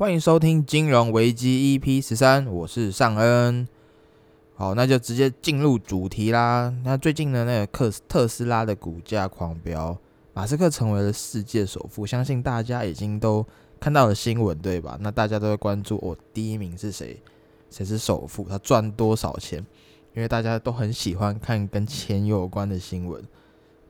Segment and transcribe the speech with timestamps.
[0.00, 3.68] 欢迎收听金融危机 EP 十三，我是尚恩。
[4.54, 6.74] 好，那就直接进入主题啦。
[6.84, 9.94] 那最近呢，那个特特斯拉的股价狂飙，
[10.32, 13.46] 马斯克成为了世界首富，相信大家已经都
[13.78, 14.96] 看到了新闻，对吧？
[15.02, 17.20] 那大家都会关注，哦，第一名是谁？
[17.68, 18.46] 谁是首富？
[18.48, 19.58] 他赚多少钱？
[20.14, 23.22] 因为大家都很喜欢看跟钱有关的新闻，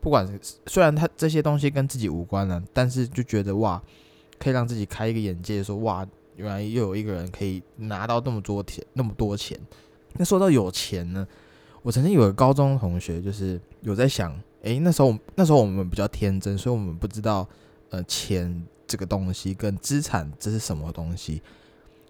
[0.01, 0.29] 不管
[0.67, 3.81] 虽然他这些东西跟自己无关了，但是就觉得哇。
[4.41, 6.05] 可以让自己开一个眼界，说哇，
[6.35, 9.57] 原来又有一个人可以拿到那么多钱，那么多钱。
[10.15, 11.25] 那说到有钱呢，
[11.83, 17.47] 我曾经有个高中同学，就是有在想，诶，那时候那时候我们比较天真，所以我们不知道
[17.91, 21.43] 呃钱这个东西跟资产这是什么东西，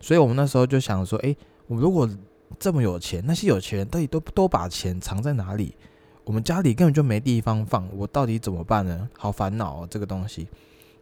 [0.00, 1.36] 所以我们那时候就想说，诶，
[1.66, 2.08] 我如果
[2.58, 5.74] 这么有钱，那些有钱人到底都都把钱藏在哪里？
[6.24, 9.08] 我们家里根本就没地方放，我到底怎么办呢？
[9.19, 10.47] 好烦恼哦，这个东西。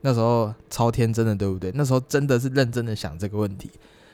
[0.00, 1.72] 那时候超天真的，对不对？
[1.74, 3.70] 那时候真的是认真的想这个问题。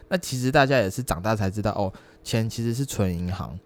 [0.08, 1.92] 那其实大家也是长大才知道，哦，
[2.22, 3.58] 钱其实是存银行，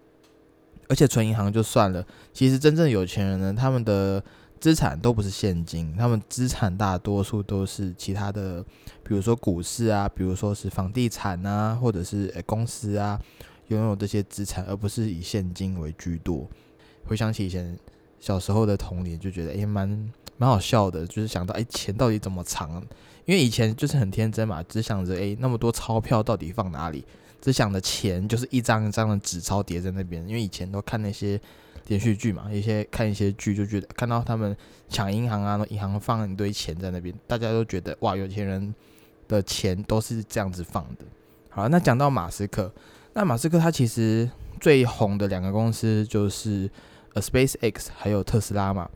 [0.88, 2.04] 而且存银行就算了。
[2.32, 4.22] 其实真正有钱人呢，他们的
[4.60, 8.64] 资产都不是现金，他们资产大多数都是其他的，
[9.02, 13.20] 比如说股市啊，比如说是房地产啊，或者是诶公司啊，
[13.68, 16.48] 拥有这些资产，而不是以现金为居多。
[17.04, 17.78] 回想起以前
[18.18, 20.10] 小时候的童年，就觉得诶蛮。
[20.38, 22.82] 蛮好笑的，就是想到哎，钱到底怎么藏？
[23.26, 27.04] 因为以前就是很天真嘛，只想着哎，那么多钞票到底放哪里？
[27.40, 30.26] 只想着钱就是一张一张的纸钞叠在那边。
[30.26, 31.38] 因为以前都看那些
[31.88, 34.56] 连续剧嘛，一些看一些剧就觉得看到他们
[34.88, 38.74] 抢银行啊，银行放一堆钱在那边，大家都觉得哇，有钱人
[39.26, 41.04] 的钱都是这样子放的。
[41.50, 42.72] 好，那讲到马斯克，
[43.12, 46.70] 那马斯克他其实最红的两个公司就是
[47.14, 48.88] 呃 Space X 还有特斯拉嘛。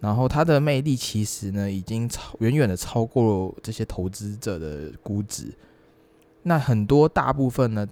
[0.00, 5.52] 然后它的魅力其实呢，已经超远远的超过这些投资者的估值。
[6.42, 7.86] 那很多大部分呢，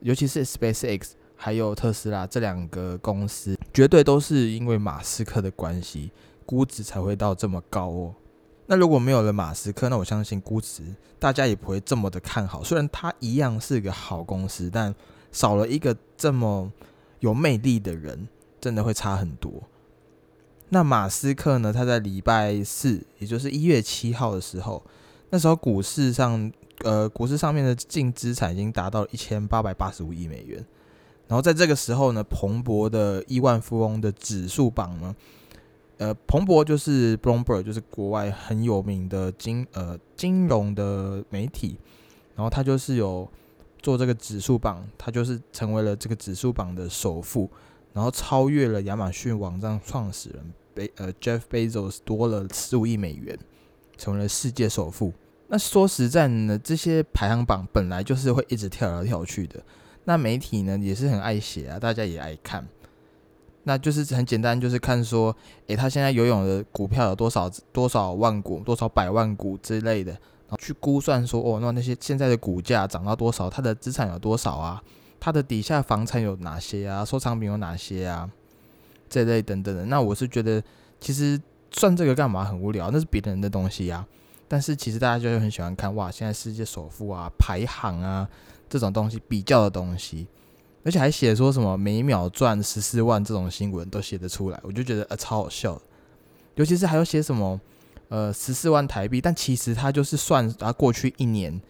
[0.00, 6.10] 尤其是 SpaceX 还有特斯拉这两个公司，绝对都是因为马斯克的关系，
[6.44, 8.14] 估值才会到这么高哦。
[8.66, 10.82] 那如果没有了马斯克，那我相信估值
[11.18, 12.64] 大家也不会这么的看好。
[12.64, 14.94] 虽然它一样是个好公司，但
[15.32, 16.72] 少了一个这么
[17.20, 18.26] 有魅力的人，
[18.60, 19.52] 真的会差很多。
[20.74, 21.72] 那马斯克呢？
[21.72, 24.82] 他在礼拜四，也就是一月七号的时候，
[25.30, 26.50] 那时候股市上，
[26.82, 30.58] 呃，股市上面的净资产已经达到一千八百八十五亿美元。
[31.28, 35.14] 然后在这个时候呢，彭博的亿万富翁的指数榜呢，
[35.98, 41.76] 呃，彭博就是 Bloomberg，就是国外很有名的金呃金融的媒体，
[42.34, 43.30] 然后他就是有
[43.80, 47.48] 做这个指数榜，他就是成为了这个指数榜的首富，
[47.92, 50.52] 然后超越了亚马逊网站创始人。
[50.74, 53.38] 贝呃，Jeff Bezos 多了十五亿美元，
[53.96, 55.12] 成为了世界首富。
[55.48, 59.62] 那说实在呢，这些排行榜本来就是会一直跳来跳去的。
[60.04, 62.66] 那媒体呢也是很爱写啊，大家也爱看。
[63.62, 65.34] 那就是很简单，就是看说，
[65.68, 74.82] 诶，他现在游泳的股票有多少多少万股，多少百万股之类的，然后去估算说，哦，那那些现在的股价涨到多少，他的资产有多少啊？
[75.18, 77.02] 他的底下房产有哪些啊？
[77.02, 78.30] 收藏品有哪些啊？
[79.22, 80.60] 这类等等的，那我是觉得，
[81.00, 84.04] 其实算这个干嘛很无聊，那是别人的东西呀。
[84.48, 88.28] 但是其实大家就很喜欢看哇，现在世界首富啊、排行啊
[88.68, 90.26] 这种东西比较的东西，
[90.82, 95.82] 而且还写说什么每秒赚十四万这种新闻都写得出来，我就觉得呃超好笑的。
[96.56, 97.60] 尤其是还有写什么
[98.08, 101.60] 呃十四万台币，但其实他就是算他过去一年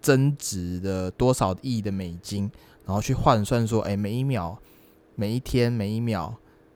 [0.00, 2.50] 增值的多少亿的美金，
[2.86, 4.58] 然后去换算说，哎，每一秒、
[5.16, 6.34] 每一天、每一秒。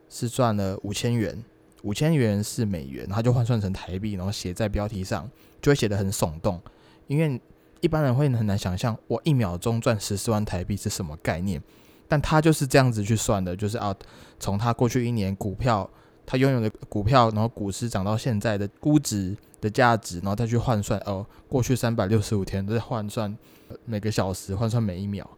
[0.09, 1.43] 是赚了五千元，
[1.83, 5.29] 五千元是美元，他就换算成台币，然后写在标题上，
[5.61, 6.59] 就会写得很耸动。
[7.07, 7.39] 因为
[7.81, 11.61] 一般人会很难想象，我一秒钟赚十四万台币是什么概念。
[12.07, 13.95] 但他就是这样子去算的，就是啊，
[14.39, 15.87] 从他过去一年股票，
[16.25, 23.37] 他拥有的股票，然后股市涨到现在的估值的价值，然后再去换算哦，过去三百六十五天都在换算
[23.85, 25.29] 每个小时，换算每一秒，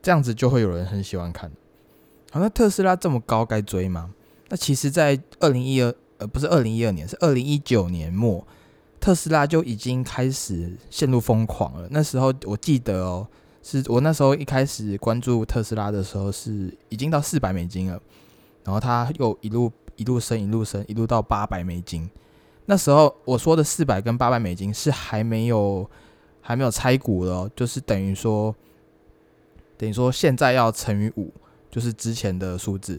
[0.00, 1.52] 这样子就会有人很喜欢看。
[2.40, 4.10] 那特斯拉这么高，该追吗？
[4.48, 8.46] 那其实，在二零一二，呃，不是二零一二年，是二零一九年末，
[9.00, 11.88] 特斯拉就已经开始陷入疯狂了。
[11.90, 13.26] 那时候我记得哦，
[13.62, 18.00] 是我那时候一开始关注特斯拉的时候，是已经到四百美金了，
[18.62, 22.08] 然后它又一路一路升，一路升，一路到八百美金。
[22.66, 25.88] 那时候我说的四百跟八百美金是还没有
[26.40, 28.54] 还没有拆股的，就是等于说，
[29.76, 31.32] 等于说现在要乘以五。
[31.76, 32.98] 就是之前的数字，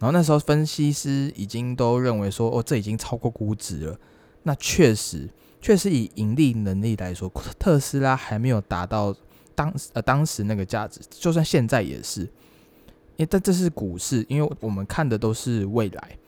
[0.00, 3.96] 然后那时候分析师已经都认为说，哦，这已经超过估值了。
[4.42, 9.14] 那确实，确实以盈利能力来说，特斯拉还没有达到
[9.54, 16.18] 当呃当时那个价值，就算现在也是，因为但这是股市，因为我们看的都是未来。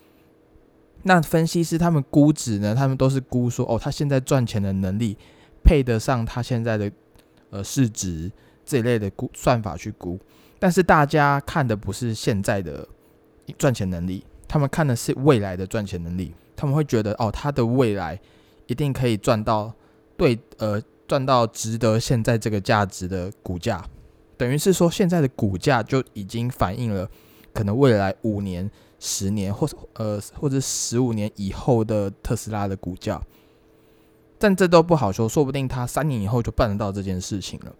[1.03, 2.73] 那分析师他们估值呢？
[2.73, 5.17] 他们都是估说，哦，他现在赚钱的能力
[5.61, 6.89] 配得上他现在的
[7.49, 8.31] 呃市值
[8.65, 10.17] 这一类的估算法去估。
[10.59, 12.87] 但是大家看的不是现在的
[13.57, 16.33] 赚钱能力，他们看的是未来的赚钱能力。
[16.55, 18.19] 他们会觉得，哦，他的未来
[18.67, 19.73] 一定可以赚到
[20.15, 23.83] 对呃赚到值得现在这个价值的股价，
[24.37, 27.09] 等于是说现在的股价就已经反映了
[27.53, 28.69] 可能未来五年。
[28.97, 33.21] 十年或呃或者十五年以后的特斯拉的股价，
[34.39, 37.75] 但这都不好说，说不定他三年以后就办得到这件事情了。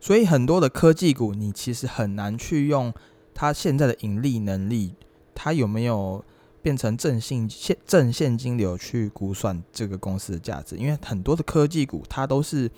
[0.00, 2.92] 所以很多的科技股，你其实很难去用
[3.34, 4.94] 它现在的盈利能力，
[5.34, 6.24] 它有没有
[6.62, 12.70] 变成正性现正现金流去估算这个公司的价值，因为很多的科技股它都是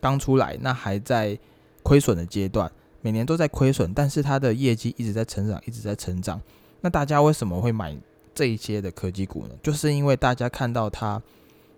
[0.00, 1.38] 刚出来，那还在
[1.82, 2.70] 亏损的阶段，
[3.00, 6.40] 每年都在亏损，但是它的业绩一直在成长，一直在成长。
[6.82, 7.96] 那大家为什么会买
[8.34, 9.54] 这一些的科技股呢？
[9.62, 11.22] 就是因为大家看到它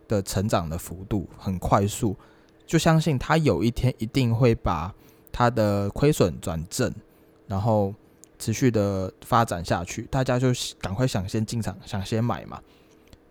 [0.08, 2.16] 的成长的幅度很快速，
[2.68, 4.94] 就相信他有一天一定会把
[5.32, 6.92] 他的亏损转正，
[7.46, 7.94] 然后
[8.38, 10.02] 持续的发展下去。
[10.10, 10.48] 大家就
[10.78, 12.60] 赶快想先进场，想先买嘛。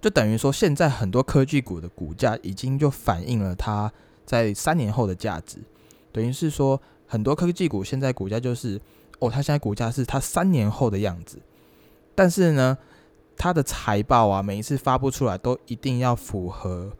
[0.01, 3.91] 就等于说，现在很多科技股的股价已经就反映了它
[4.25, 5.59] 在三年后的价值。
[6.11, 8.81] 等于是说，很多科技股现在股价就是
[9.19, 11.37] 哦，它现在股价是它三年后的样子。
[12.15, 12.75] 但是呢，
[13.35, 16.91] 它的财报啊，每一次发布出来都一定要符合，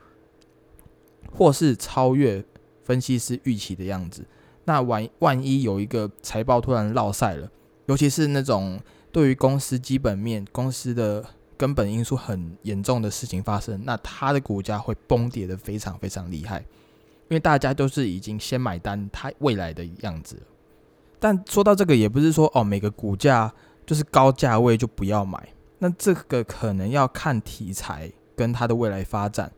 [1.32, 2.44] 或是超越
[2.84, 4.26] 分析师预期的样子。
[4.66, 7.50] 那万万一有一个财报突然落晒了，
[7.86, 8.80] 尤其是那种
[9.12, 11.24] 对于公司基本面、公司的
[11.56, 20.38] 根本因素很严重的事情发生，那它的股价会崩跌的非常非常厉害，因为大家都是已经先买单它未来的样子。
[21.20, 23.54] 但说到这个，也不是说哦，每个股价。
[23.88, 25.48] 就是高价位就不要买，
[25.80, 29.50] 那这个可能要看题材跟它的未来发展。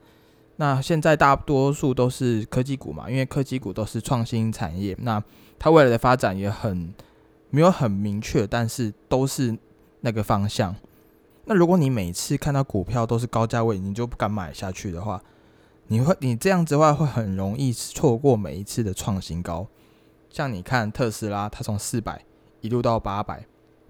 [0.62, 5.24] 那现在大多数都是科技股嘛，因为科技股都是创新产业，那
[5.58, 6.94] 它未来的发展也很
[7.50, 9.58] 没有很明确，但是都是
[10.02, 10.76] 那个方向。
[11.46, 15.24] 那如果你每次看到股票都是高价位，你就不敢买下去的话，
[15.88, 19.66] 你会你这样子的话会很容易错过每一次的创新高。
[20.30, 22.22] 像你看特斯拉，它从四百
[22.60, 23.46] 一路到八百。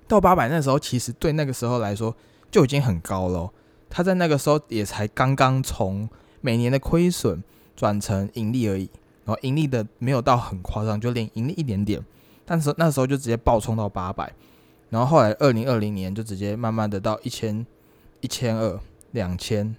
[0.07, 2.15] 到八百那时候，其实对那个时候来说
[2.51, 3.51] 就已经很高了。
[3.89, 6.07] 它在那个时候也才刚刚从
[6.41, 7.43] 每年的亏损
[7.75, 8.89] 转成盈利而已，
[9.25, 12.03] 然后盈利的没有到很夸张，就连盈利一点点。
[12.45, 14.33] 但是那时候就直接暴冲到八百，
[14.89, 17.65] 然后后来二零二零年就直接慢慢的到一千、
[18.21, 18.79] 一千二、
[19.11, 19.75] 两千、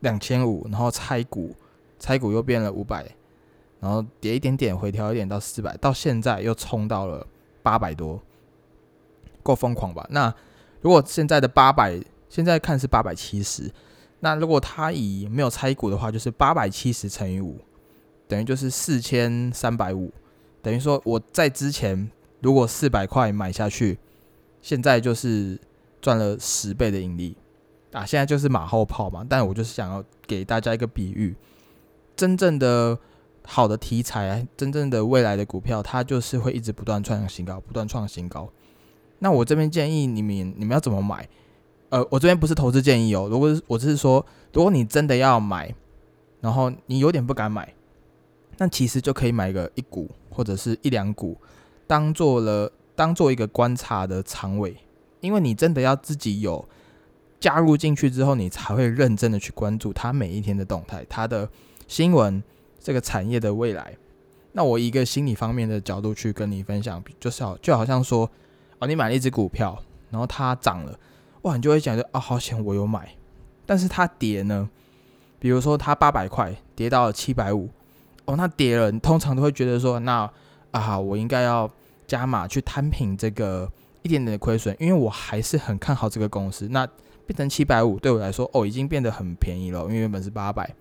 [0.00, 1.54] 两千五，然后拆股，
[1.98, 3.04] 拆股又变了五百，
[3.80, 7.26] 然后跌一点点，回调一点到四百，到现在又冲到了
[7.62, 8.22] 八百多。
[9.42, 10.06] 够疯狂吧？
[10.10, 10.32] 那
[10.82, 13.68] 如果现在的八百，现在看是八百七十，
[14.24, 17.58] 那如果他以没有拆股的话，就是八百七十乘以五，
[18.28, 20.12] 等于就是四千三百五。
[20.62, 22.08] 等于说我在之前
[22.40, 23.98] 如果四百块买下去，
[24.60, 25.58] 现在就是
[26.00, 27.36] 赚了十倍的盈利
[27.90, 28.06] 啊！
[28.06, 29.26] 现在就是马后炮嘛。
[29.28, 31.34] 但我就是想要给大家一个比喻，
[32.14, 32.96] 真正的
[33.44, 38.48] 好的题材，真正的未来的股票，它就是会一直不断创新高，不断创新高。
[39.18, 41.28] 那我这边建议你们，你们要怎么买？
[41.92, 43.28] 呃，我这边不是投资建议哦。
[43.30, 45.74] 如果我只是说，如果你真的要买，
[46.40, 47.70] 然后你有点不敢买，
[48.56, 51.36] 那其实就可以买个一股或者是一两股，
[51.86, 54.74] 当做了当做一个观察的仓位。
[55.20, 56.66] 因为你真的要自己有
[57.38, 61.46] 加入进去之后，你才会认真的去关注它每一天的动态，它的
[61.86, 62.42] 新闻，
[62.80, 63.94] 这个产业的未来。
[64.52, 68.30] 那我一个心理方面的角度去跟你分享，就是好就好像说。
[68.78, 69.80] 哦，你买了一只股票，
[70.10, 70.98] 然后它涨了，
[71.42, 73.14] 哇，你就会讲说啊，好险我有买。
[73.66, 74.68] 但是它跌呢，
[75.38, 77.68] 比如说它八百块跌到七百五，
[78.24, 80.30] 哦，那跌了，你通常都会觉得说，那
[80.70, 81.70] 啊，我应该要
[82.06, 83.70] 加码去摊平这个
[84.02, 86.68] 一点点的亏损，因为我还是很看好这个公司。
[86.70, 86.86] 那
[87.26, 90.74] 变成七百五对我来说，哦，已经变得很便宜了，因为原本是八百。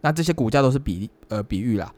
[0.00, 1.92] 那这些股价都是比呃比喻啦。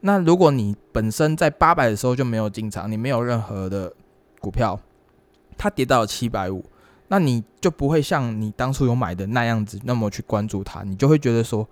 [0.00, 3.92] 那如果你本身在八百的时候就没有进场，你没有任何的。
[4.40, 4.78] 股票
[5.56, 6.62] 它跌到了七百五，
[7.08, 11.68] 那你就不会像你当初有买的那样子那么去关注它，你就会觉得说，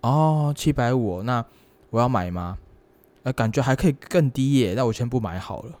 [0.00, 1.44] 哦，七百五，那
[1.90, 2.58] 我要买吗？
[3.24, 5.72] 呃，感觉还可以更低耶，那我先不买好了。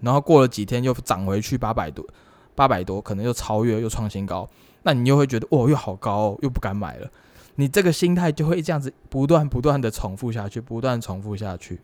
[0.00, 2.06] 然后过了几天又涨回去八百多，
[2.54, 4.48] 八百多可能又超越又创新高，
[4.84, 7.10] 那你又会觉得，哦，又好高，又不敢买了。
[7.56, 11.80] 你这个心态就会这样子不断不断的重复下去，不断重复下去。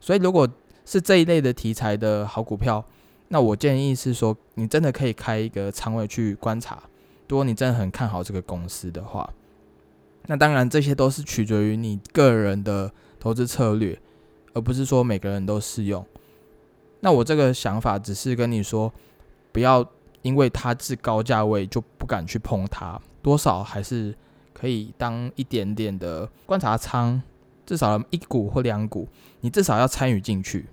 [0.00, 0.48] 所以，如果
[0.84, 2.84] 是这一类的题材的好股票，
[3.28, 6.82] 那我建议是说，你真的可以开一个仓位去观察。
[7.28, 9.28] 如果你真的很看好这个公司的话，
[10.26, 13.98] 那当然这些都是取决于你个人的投资策略，
[14.52, 16.04] 而不是说每个人都适用。
[17.00, 18.92] 那我这个想法只是跟你说，
[19.52, 19.86] 不要
[20.22, 24.14] 因为它是高价位就不敢去碰它，多少还是
[24.52, 27.20] 可以当一点点的观察仓，
[27.66, 29.08] 至少一股或两股，
[29.40, 30.66] 你至少要参与进去，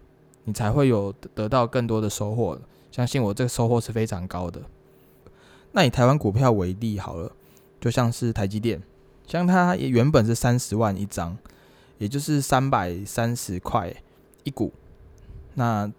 [0.44, 2.60] 你才会有得到更多的收获。
[2.92, 4.62] 相信我，这个收获是非常高的。
[5.72, 7.32] 那以台湾股票为例好了，
[7.80, 8.82] 就像是台积电，
[9.28, 11.38] 像它也原本是三十万一张，
[11.98, 13.94] 也就是三百三十块
[14.44, 14.72] 一股，
[15.54, 15.92] 那。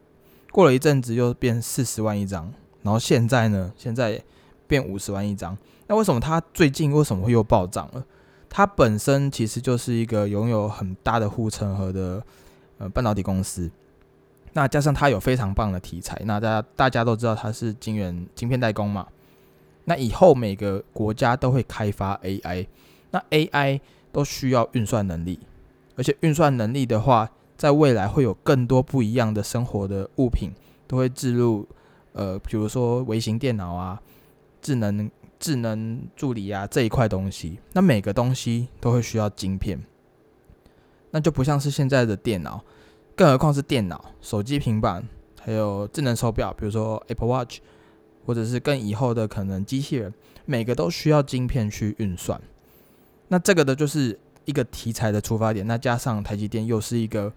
[0.51, 3.73] 过了一阵子又变四十万一张，然后现在呢？
[3.75, 4.23] 现在
[4.67, 5.57] 变五十万一张。
[5.87, 8.05] 那为什么它最近为什么会又暴涨了？
[8.51, 12.23] 它本身其实就是一个拥有很大的护城河的
[12.77, 13.71] 呃半导体公司。
[14.53, 19.07] 那加上它有非常棒的题材，那大家大家都知道它是晶圆晶片代工嘛。
[19.85, 22.67] 那以后每个国家都会开发 AI，
[23.11, 23.81] 那 AI
[24.13, 25.41] 都需要运算能力，
[25.97, 27.31] 而且运算能力的话。
[27.55, 30.51] 在未来会有更多不一样的生活的物品
[30.89, 31.65] 都会置入，
[32.13, 34.03] 呃，比如说微型电脑啊、
[34.61, 39.81] 智能智能助理啊这一块东西，那每个东西都会需要晶片，
[41.13, 42.65] 那就不像是现在的电脑，
[43.23, 45.01] 更何况是电脑、手机、平板，
[45.41, 47.61] 还有智能手表，比如说 Apple Watch，
[48.27, 50.13] 或者是更以后的可能机器人，
[50.45, 52.43] 每个都需要晶片去运算。
[53.29, 57.33] 那这个的就是一个题材的出发点，那加上台积电又是一个。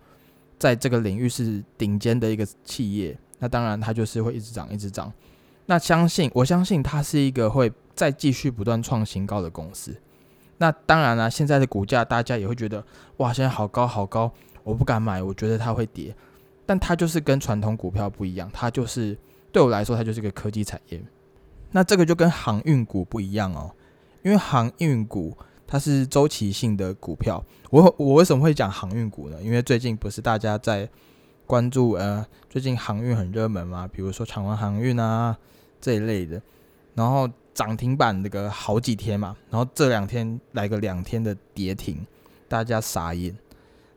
[0.58, 5.13] 在这个领域是顶尖的一个企业，那当然它就是会一直涨，一直涨。
[5.68, 9.96] 那相信我相信它是一个会再继续不断创新高的公司。
[10.58, 12.84] 那当然了，现在的股价大家也会觉得
[13.18, 14.32] 哇，现在好高好高，
[14.65, 16.13] 我不敢买，我觉得它会跌。
[16.65, 19.17] 但它就是跟传统股票不一样，它就是
[19.53, 21.01] 对我来说，它就是个科技产业。
[21.72, 23.72] 那这个就跟航运股不一样哦，
[24.24, 25.38] 因为航运股。
[25.67, 29.41] 它是周期性的股票，我我为什么会讲航运股呢？
[29.41, 30.88] 因为最近不是大家在
[31.48, 35.36] 关注呃，最近航运很热门嘛，比如说长湾航运啊
[35.81, 36.39] 这一类的，
[36.93, 42.05] 然后涨停板那个好几天嘛，然后这两天来个两天的跌停，
[42.48, 43.36] 大家傻眼。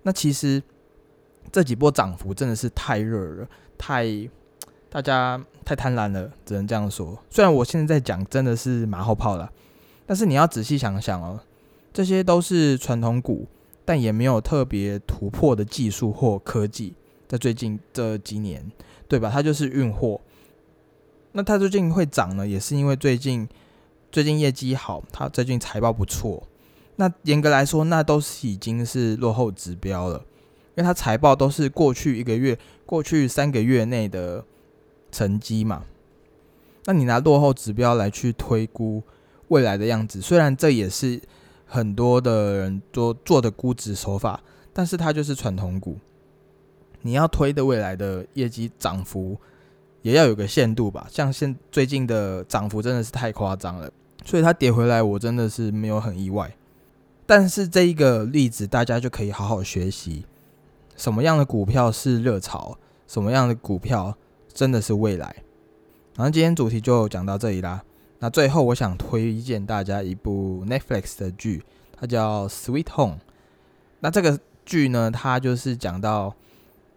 [0.08, 0.62] 那其实
[1.52, 4.06] 这几波涨幅真的是太热了，太
[4.88, 7.22] 大家太贪婪了，只能这样说。
[7.28, 9.52] 虽然我现在在讲真的是马后炮了，
[10.06, 11.38] 但是你要仔细想想哦。
[11.92, 13.46] 这些都是传统股，
[13.84, 16.94] 但也没有特别突破的技术或科技，
[17.26, 18.72] 在最近这几年，
[19.08, 19.30] 对吧？
[19.30, 20.18] 它就是运货。
[21.32, 23.46] 那它最近会涨呢，也是因为最近
[24.10, 26.42] 最近业绩好，它最近财报不错。
[26.98, 30.18] 那严格来说，那都是已经是落后指标了，
[30.76, 34.44] 因为它财报都是过去一个月、过去三个月内的
[35.10, 35.84] 成绩嘛。
[36.84, 39.02] 那你拿落后指标来去推估
[39.48, 41.20] 未来的样子，虽然这也是。
[41.70, 45.98] 很多的人做做的估值手法，但是它就是传统股。
[47.02, 49.36] 你要推的未来的业绩涨幅，
[50.00, 51.06] 也要有个限度吧。
[51.10, 53.92] 像现最近的涨幅真的是太夸张了，
[54.24, 56.50] 所以它跌回来，我真的是没有很意外。
[57.28, 60.24] 但是这一个例子，大家就可以好好学习，
[60.96, 64.16] 什么样的股票是热潮，什么样的股票
[64.54, 65.36] 真的是未来。
[66.16, 67.84] 然后今天主题就讲到这里啦。
[68.20, 71.62] 那最后，我想推荐大家一部 Netflix 的剧，
[71.94, 73.16] 它叫《Sweet Home》。
[74.00, 76.34] 那这个剧呢，它就是讲到，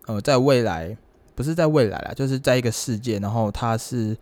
[0.05, 0.95] 呃，在未来，
[1.35, 4.15] 不是在未来啦，就是在一个世界，然后它是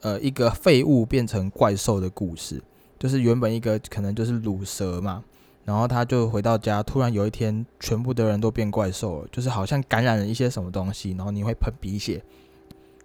[0.00, 2.62] 呃一个废物变成怪兽的故事。
[2.98, 5.22] 就是原本一个可能就是乳蛇嘛，
[5.70, 12.20] 然后他就回到家，突然有一天，全部的人都变怪兽了，就是好像感染了一些什么东西，然后你会喷鼻血。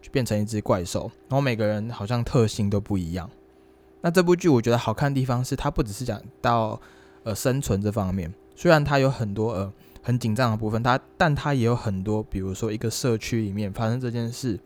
[0.02, 3.28] 就变成一只怪兽，然后每个人好像特性都不一样。
[4.02, 6.80] 那这部剧我觉得好看的地方是，它不只是讲到
[7.24, 14.60] 呃生存这方面，虽然它有很多呃很紧张的部分，它但它也有很多，比如说一个社区里面发生这件事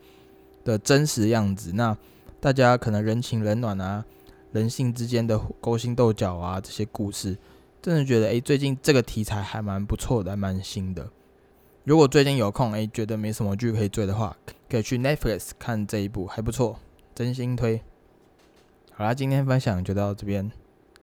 [0.62, 1.72] 的真实样子。
[1.72, 1.96] 那
[2.38, 4.04] 大家可能人情冷暖啊，
[4.52, 7.34] 人性之间的勾心斗角啊，这些故事，
[7.82, 11.10] 真的觉得诶，最近这个题材还蛮不错的，还蛮新的。
[11.84, 14.36] 如果最近有空，诶，觉得没什么剧可以追的话，
[14.68, 16.78] 可以去 Netflix 看这一部，还不错，
[17.14, 17.80] 真心推。
[18.92, 20.52] 好啦，今天分享就到这边。